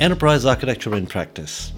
[0.00, 1.72] enterprise architecture in practice.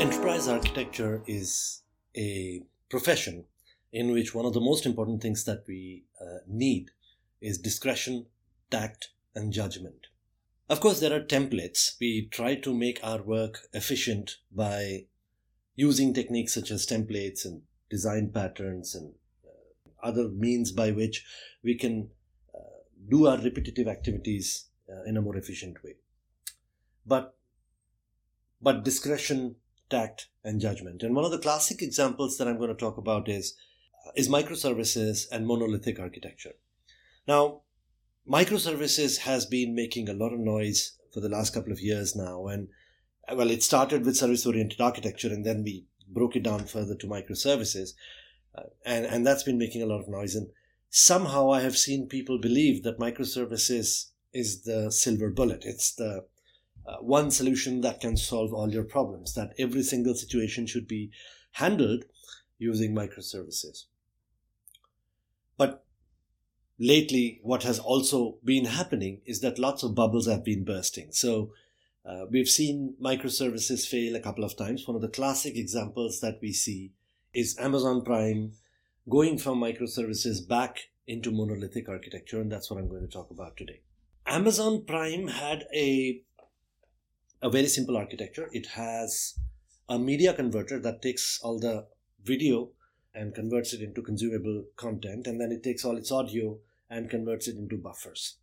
[0.00, 1.82] Enterprise architecture is
[2.16, 3.44] a profession
[3.92, 6.90] in which one of the most important things that we uh, need
[7.40, 8.26] is discretion,
[8.70, 10.08] tact, and judgment.
[10.68, 11.94] Of course, there are templates.
[12.00, 15.04] We try to make our work efficient by
[15.76, 19.14] using techniques such as templates and design patterns and
[19.44, 21.24] uh, other means by which
[21.62, 22.08] we can
[22.54, 22.78] uh,
[23.08, 25.96] do our repetitive activities uh, in a more efficient way.
[27.06, 27.36] But
[28.60, 29.56] but discretion,
[29.90, 31.02] tact, and judgment.
[31.02, 33.54] And one of the classic examples that I'm going to talk about is
[34.16, 36.54] is microservices and monolithic architecture.
[37.28, 37.60] Now,
[38.28, 42.46] microservices has been making a lot of noise for the last couple of years now
[42.46, 42.68] and
[43.36, 47.06] well it started with service oriented architecture and then we broke it down further to
[47.06, 47.94] microservices
[48.54, 50.34] uh, and and that's been making a lot of noise.
[50.34, 50.50] And
[50.90, 55.64] somehow i have seen people believe that microservices is the silver bullet.
[55.64, 56.26] It's the
[56.86, 61.10] uh, one solution that can solve all your problems that every single situation should be
[61.52, 62.04] handled
[62.58, 63.84] using microservices.
[65.56, 65.84] But
[66.78, 71.12] lately, what has also been happening is that lots of bubbles have been bursting.
[71.12, 71.52] So
[72.04, 74.86] uh, we've seen microservices fail a couple of times.
[74.86, 76.92] One of the classic examples that we see
[77.32, 78.52] is Amazon Prime
[79.08, 83.56] going from microservices back into monolithic architecture, and that's what I'm going to talk about
[83.56, 83.80] today.
[84.26, 86.22] Amazon Prime had a
[87.40, 88.48] a very simple architecture.
[88.52, 89.34] It has
[89.88, 91.86] a media converter that takes all the
[92.22, 92.70] video
[93.14, 96.58] and converts it into consumable content, and then it takes all its audio
[96.88, 98.36] and converts it into buffers.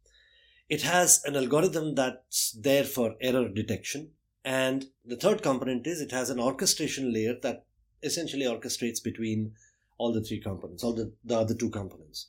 [0.70, 4.12] It has an algorithm that's there for error detection.
[4.46, 7.66] And the third component is it has an orchestration layer that
[8.04, 9.54] essentially orchestrates between
[9.98, 12.28] all the three components, all the, the other two components.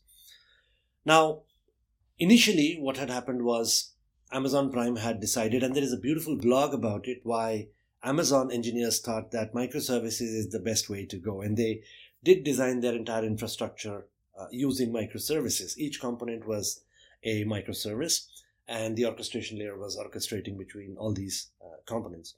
[1.05, 1.43] Now,
[2.19, 3.93] initially, what had happened was
[4.33, 7.69] Amazon Prime had decided, and there is a beautiful blog about it, why
[8.03, 11.43] Amazon engineers thought that microservices is the best way to go.
[11.43, 11.83] And they
[12.25, 14.07] did design their entire infrastructure
[14.39, 15.77] uh, using microservices.
[15.79, 16.83] Each component was
[17.23, 18.27] a microservice,
[18.69, 22.35] and the orchestration layer was orchestrating between all these uh, components.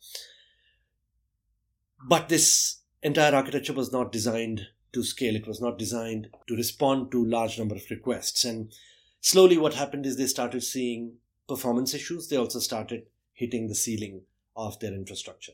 [2.08, 5.36] But this entire architecture was not designed to scale.
[5.36, 8.44] It was not designed to respond to large number of requests.
[8.44, 8.72] And
[9.20, 11.14] slowly, what happened is they started seeing
[11.48, 12.28] performance issues.
[12.28, 14.22] They also started hitting the ceiling
[14.56, 15.52] of their infrastructure.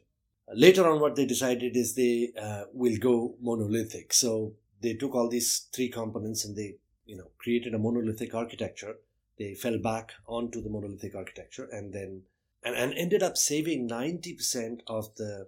[0.54, 4.12] Later on, what they decided is they uh, will go monolithic.
[4.14, 8.96] So they took all these three components and they you know created a monolithic architecture
[9.38, 12.22] they fell back onto the monolithic architecture and then
[12.62, 15.46] and, and ended up saving 90% of the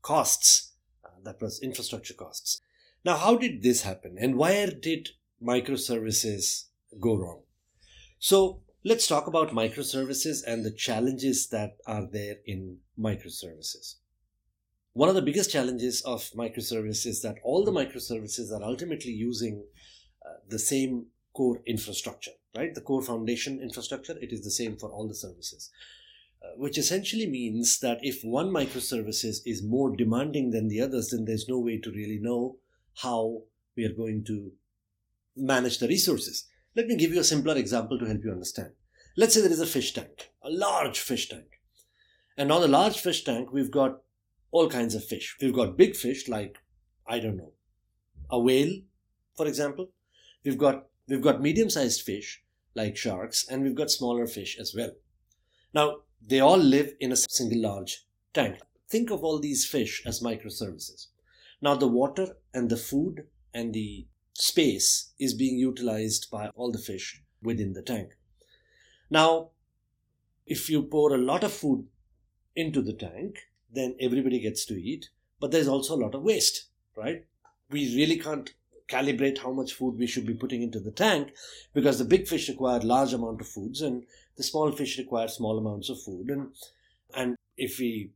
[0.00, 0.72] costs
[1.04, 2.60] uh, that was infrastructure costs.
[3.04, 5.10] Now how did this happen and where did
[5.42, 6.64] microservices
[6.98, 7.42] go wrong?
[8.18, 13.96] So let's talk about microservices and the challenges that are there in microservices.
[14.94, 19.66] One of the biggest challenges of microservices is that all the microservices are ultimately using
[20.24, 22.74] uh, the same core infrastructure, right?
[22.74, 25.70] The core foundation infrastructure, it is the same for all the services.
[26.42, 31.24] Uh, which essentially means that if one microservices is more demanding than the others, then
[31.24, 32.56] there's no way to really know
[33.02, 33.42] how
[33.76, 34.52] we are going to
[35.36, 36.46] manage the resources.
[36.74, 38.72] Let me give you a simpler example to help you understand.
[39.16, 41.60] Let's say there is a fish tank, a large fish tank.
[42.36, 44.02] And on the large fish tank, we've got
[44.50, 45.36] all kinds of fish.
[45.40, 46.58] We've got big fish like,
[47.06, 47.52] I don't know,
[48.30, 48.80] a whale,
[49.36, 49.88] for example.
[50.44, 52.42] We've got we've got medium-sized fish
[52.76, 54.92] like sharks, and we've got smaller fish as well.
[55.74, 58.58] Now, they all live in a single large tank.
[58.88, 61.08] Think of all these fish as microservices.
[61.60, 66.78] Now, the water and the food and the space is being utilized by all the
[66.78, 68.10] fish within the tank.
[69.10, 69.50] Now,
[70.46, 71.86] if you pour a lot of food
[72.54, 73.38] into the tank,
[73.72, 75.10] then everybody gets to eat.
[75.40, 77.24] But there's also a lot of waste, right?
[77.70, 78.52] We really can't
[78.88, 81.32] calibrate how much food we should be putting into the tank
[81.74, 84.04] because the big fish require large amount of foods and
[84.36, 86.48] the small fish require small amounts of food and
[87.14, 88.10] and if we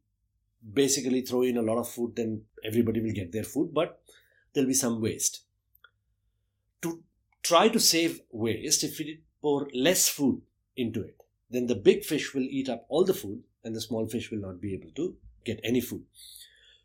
[0.74, 4.00] basically throw in a lot of food then everybody will get their food but
[4.52, 5.42] there'll be some waste
[6.82, 7.02] to
[7.42, 10.42] try to save waste if we pour less food
[10.76, 11.16] into it.
[11.50, 14.38] Then the big fish will eat up all the food and the small fish will
[14.40, 16.04] not be able to get any food.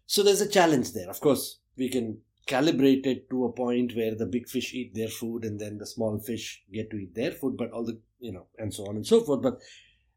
[0.08, 1.10] So there's a challenge there.
[1.10, 5.08] Of course, we can calibrate it to a point where the big fish eat their
[5.08, 8.32] food and then the small fish get to eat their food, but all the, you
[8.32, 9.42] know, and so on and so forth.
[9.42, 9.60] But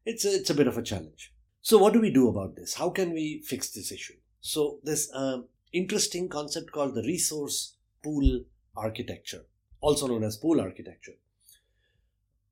[0.05, 1.33] it's a, it's a bit of a challenge.
[1.61, 2.75] So what do we do about this?
[2.75, 4.15] How can we fix this issue?
[4.41, 8.41] So there's an interesting concept called the resource pool
[8.75, 9.45] architecture,
[9.81, 11.15] also known as pool architecture.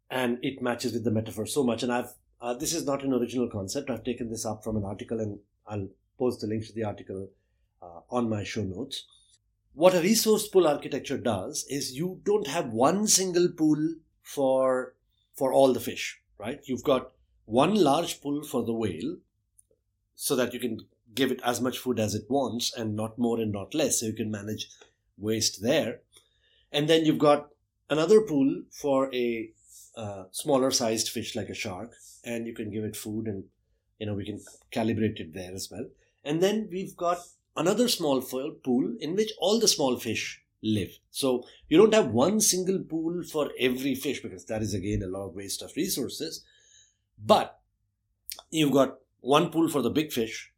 [0.10, 1.84] And it matches with the metaphor so much.
[1.84, 3.90] And I've uh, this is not an original concept.
[3.90, 5.88] I've taken this up from an article, and I'll
[6.20, 7.30] post the link to the article
[7.82, 9.06] uh, on my show notes.
[9.78, 14.96] What a resource pool architecture does is you don't have one single pool for
[15.36, 16.60] for all the fish, right?
[16.64, 17.12] You've got
[17.46, 19.18] one large pool for the whale,
[20.16, 20.80] so that you can
[21.14, 24.08] give it as much food as it wants, and not more and not less, so
[24.08, 24.68] you can manage
[25.16, 26.00] waste there.
[26.72, 27.50] And then you've got
[27.88, 29.52] another pool for a
[29.96, 31.94] uh, smaller sized fish like a shark,
[32.24, 33.44] and you can give it food, and
[34.00, 35.86] you know we can calibrate it there as well.
[36.24, 37.20] And then we've got
[37.58, 40.98] another small pool in which all the small fish live.
[41.12, 45.08] So you don't have one single pool for every fish because that is again a
[45.08, 46.44] lot of waste of resources.
[47.18, 47.60] But
[48.52, 50.52] you've got one pool for the big fish,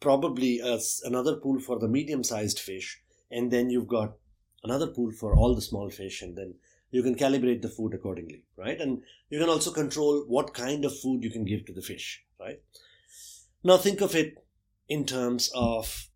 [0.00, 0.60] probably
[1.04, 4.16] another pool for the medium sized fish, and then you've got
[4.62, 6.54] another pool for all the small fish, and then
[6.90, 8.80] you can calibrate the food accordingly, right?
[8.80, 12.22] And you can also control what kind of food you can give to the fish,
[12.38, 12.62] right?
[13.62, 14.46] Now think of it
[14.88, 16.08] in terms of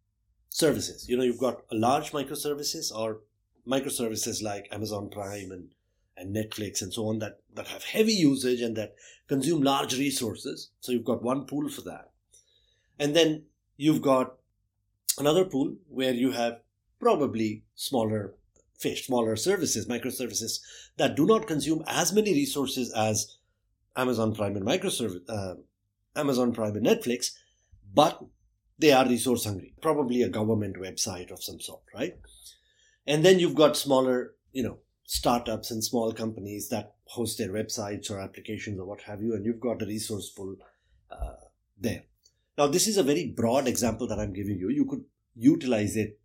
[0.58, 1.08] services.
[1.08, 3.20] You know, you've got large microservices or
[3.66, 5.68] microservices like Amazon Prime and,
[6.16, 8.96] and Netflix and so on that, that have heavy usage and that
[9.28, 10.70] consume large resources.
[10.80, 12.10] So you've got one pool for that.
[12.98, 13.44] And then
[13.76, 14.34] you've got
[15.16, 16.60] another pool where you have
[16.98, 18.34] probably smaller
[18.76, 20.60] fish, smaller services, microservices
[20.96, 23.36] that do not consume as many resources as
[23.96, 25.54] Amazon Prime and microservice, uh,
[26.16, 27.32] Amazon Prime and Netflix,
[27.94, 28.24] but
[28.78, 29.74] they are resource hungry.
[29.80, 32.16] Probably a government website of some sort, right?
[33.06, 38.10] And then you've got smaller, you know, startups and small companies that host their websites
[38.10, 40.56] or applications or what have you, and you've got a resource pool
[41.10, 41.34] uh,
[41.78, 42.04] there.
[42.56, 44.68] Now, this is a very broad example that I'm giving you.
[44.68, 45.04] You could
[45.34, 46.18] utilize it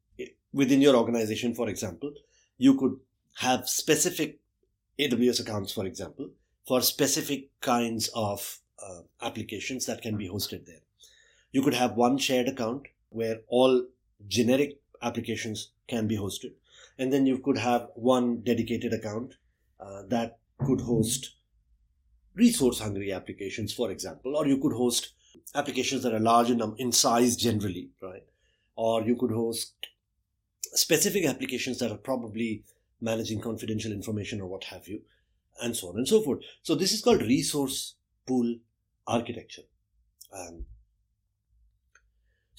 [0.53, 2.13] within your organization, for example,
[2.57, 2.97] you could
[3.37, 4.39] have specific
[4.99, 6.29] AWS accounts, for example,
[6.67, 10.83] for specific kinds of uh, applications that can be hosted there.
[11.53, 13.85] You could have one shared account where all
[14.27, 16.53] generic applications can be hosted.
[16.97, 19.35] And then you could have one dedicated account
[19.79, 21.35] uh, that could host
[22.35, 25.13] resource hungry applications, for example, or you could host
[25.53, 28.23] applications that are large in, in size generally, right?
[28.75, 29.73] Or you could host
[30.73, 32.63] specific applications that are probably
[32.99, 35.01] managing confidential information or what have you,
[35.61, 36.39] and so on and so forth.
[36.63, 37.95] So this is called resource
[38.25, 38.55] pool
[39.05, 39.63] architecture.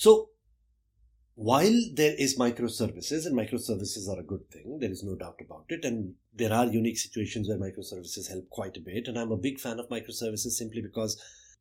[0.04, 0.28] So
[1.34, 5.64] while there is microservices and microservices are a good thing, there is no doubt about
[5.70, 9.08] it, and there are unique situations where microservices help quite a bit.
[9.08, 11.18] And I'm a big fan of microservices simply because,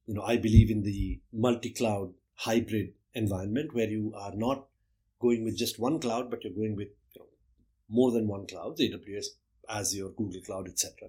[0.07, 4.65] you know, I believe in the multi-cloud hybrid environment where you are not
[5.21, 7.27] going with just one cloud, but you're going with you know,
[7.87, 9.27] more than one cloud, AWS,
[9.69, 11.07] Azure, Google Cloud, etc.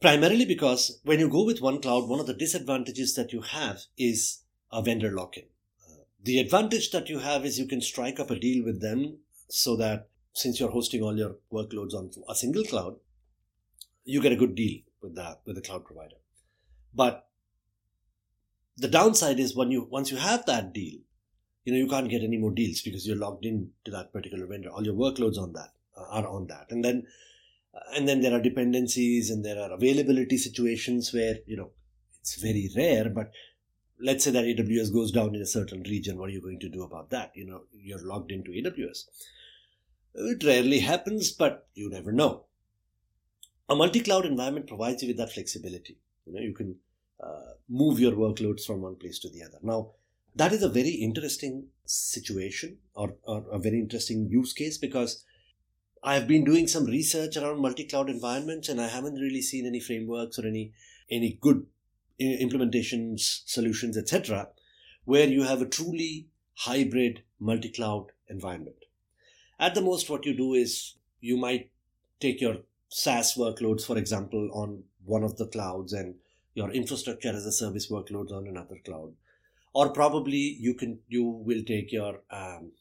[0.00, 3.82] Primarily because when you go with one cloud, one of the disadvantages that you have
[3.96, 5.44] is a vendor lock-in.
[6.22, 9.76] The advantage that you have is you can strike up a deal with them so
[9.76, 12.96] that since you're hosting all your workloads on a single cloud,
[14.04, 16.16] you get a good deal with that with the cloud provider.
[16.94, 17.26] But
[18.76, 21.00] the downside is when you once you have that deal,
[21.64, 24.46] you know you can't get any more deals because you're logged in to that particular
[24.46, 27.06] vendor all your workloads on that uh, are on that and then
[27.74, 31.70] uh, and then there are dependencies and there are availability situations where you know
[32.20, 33.30] it's very rare but
[34.02, 36.68] let's say that aws goes down in a certain region what are you going to
[36.68, 37.32] do about that?
[37.34, 39.04] You know you're logged into aws
[40.14, 42.44] it rarely happens but you never know.
[43.68, 45.98] A multi-cloud environment provides you with that flexibility.
[46.26, 46.76] You know you can
[47.22, 49.58] uh, move your workloads from one place to the other.
[49.62, 49.90] Now
[50.34, 55.24] that is a very interesting situation or, or a very interesting use case because
[56.02, 59.80] I have been doing some research around multi-cloud environments and I haven't really seen any
[59.80, 60.72] frameworks or any
[61.10, 61.66] any good
[62.20, 64.48] implementations, solutions, etc.,
[65.04, 68.76] where you have a truly hybrid multi-cloud environment.
[69.58, 71.70] At the most, what you do is you might
[72.20, 72.58] take your
[72.88, 76.14] SaaS workloads, for example, on one of the clouds and
[76.54, 79.14] your infrastructure as a service workloads on another cloud
[79.72, 82.72] or probably you can you will take your um,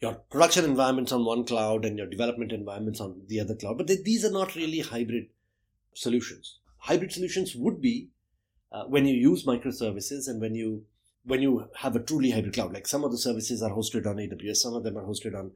[0.00, 3.78] your production environments on one cloud and your development environments on the other cloud.
[3.78, 5.28] But they, these are not really hybrid
[5.94, 6.58] solutions.
[6.78, 8.08] Hybrid solutions would be
[8.72, 10.84] uh, when you use microservices and when you
[11.24, 12.72] when you have a truly hybrid cloud.
[12.72, 15.50] Like some of the services are hosted on AWS, some of them are hosted on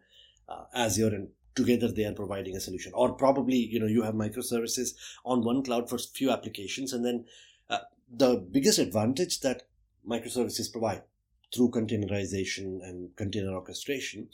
[0.48, 2.92] uh, Azure, and together they are providing a solution.
[2.94, 7.24] Or probably you know you have microservices on one cloud for few applications, and then
[7.68, 7.78] uh,
[8.12, 9.62] the biggest advantage that
[10.08, 11.02] microservices provide
[11.54, 14.28] through containerization and container orchestration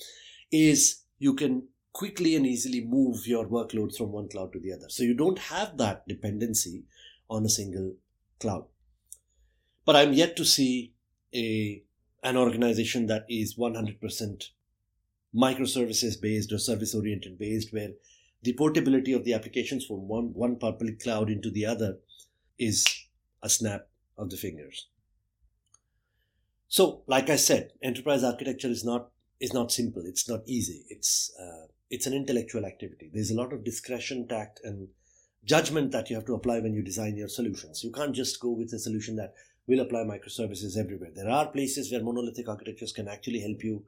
[0.52, 4.86] is you can quickly and easily move your workloads from one cloud to the other.
[4.88, 6.84] So you don't have that dependency
[7.30, 7.94] on a single
[8.40, 8.66] cloud.
[9.84, 10.94] But I'm yet to see
[11.34, 11.82] a
[12.22, 14.44] an organization that is 100%
[15.34, 17.90] microservices based or service oriented based where
[18.42, 21.98] the portability of the applications from one, one public cloud into the other
[22.58, 22.84] is
[23.42, 23.88] a snap
[24.18, 24.88] of the fingers.
[26.68, 30.02] So, like I said, enterprise architecture is not is not simple.
[30.04, 30.84] It's not easy.
[30.88, 33.10] It's uh, it's an intellectual activity.
[33.12, 34.88] There's a lot of discretion, tact, and
[35.46, 37.82] judgment that you have to apply when you design your solutions.
[37.82, 39.34] You can't just go with a solution that
[39.66, 41.10] will apply microservices everywhere.
[41.14, 43.84] There are places where monolithic architectures can actually help you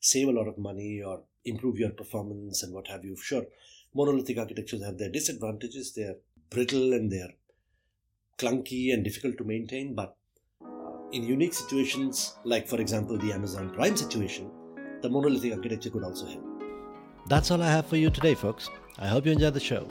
[0.00, 3.16] save a lot of money or improve your performance and what have you.
[3.16, 3.44] Sure,
[3.94, 5.92] monolithic architectures have their disadvantages.
[5.92, 6.16] They're
[6.50, 7.34] brittle and they're
[8.38, 10.16] clunky and difficult to maintain, but
[10.64, 14.50] uh, in unique situations, like for example the Amazon Prime situation,
[15.02, 16.44] the monolithic architecture could also help.
[17.28, 18.68] That's all I have for you today, folks.
[18.98, 19.86] I hope you enjoyed the show.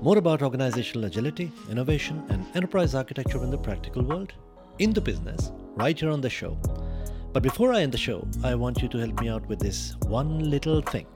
[0.00, 4.32] More about organizational agility, innovation, and enterprise architecture in the practical world,
[4.78, 6.58] in the business, right here on the show.
[7.32, 9.94] But before I end the show, I want you to help me out with this
[10.06, 11.06] one little thing.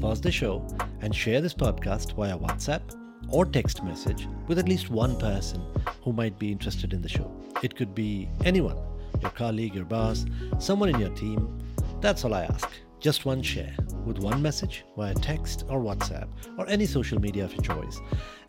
[0.00, 0.66] Pause the show
[1.00, 2.82] and share this podcast via WhatsApp
[3.28, 5.62] or text message with at least one person
[6.02, 7.30] who might be interested in the show.
[7.62, 8.78] It could be anyone
[9.20, 10.24] your colleague, your boss,
[10.58, 11.58] someone in your team.
[12.00, 12.70] That's all I ask.
[13.00, 16.28] Just one share with one message via text or WhatsApp
[16.58, 17.98] or any social media of your choice.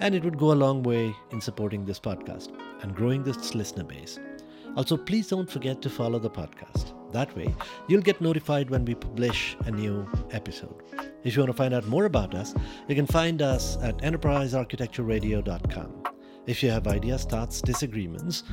[0.01, 2.49] And it would go a long way in supporting this podcast
[2.81, 4.19] and growing this listener base.
[4.75, 6.93] Also, please don't forget to follow the podcast.
[7.13, 7.53] That way,
[7.87, 10.83] you'll get notified when we publish a new episode.
[11.23, 12.53] If you want to find out more about us,
[12.87, 16.03] you can find us at enterprisearchitectureradio.com.
[16.47, 18.43] If you have ideas, thoughts, disagreements,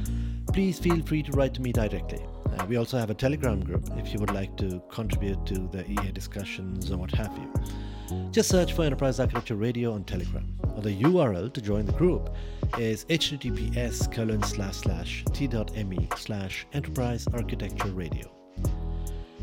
[0.52, 2.25] please feel free to write to me directly.
[2.59, 5.90] Uh, we also have a Telegram group if you would like to contribute to the
[5.90, 8.28] EA discussions or what have you.
[8.30, 10.54] Just search for Enterprise Architecture Radio on Telegram.
[10.75, 12.35] Or the URL to join the group
[12.78, 18.26] is https colon slash slash t.me slash enterprise architecture radio.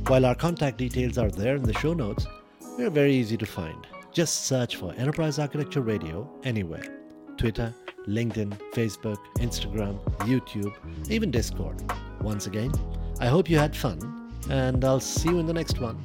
[0.07, 2.27] While our contact details are there in the show notes,
[2.77, 3.87] we're very easy to find.
[4.11, 6.83] Just search for Enterprise Architecture Radio anywhere
[7.37, 7.73] Twitter,
[8.07, 10.73] LinkedIn, Facebook, Instagram, YouTube,
[11.09, 11.83] even Discord.
[12.21, 12.71] Once again,
[13.19, 16.03] I hope you had fun, and I'll see you in the next one.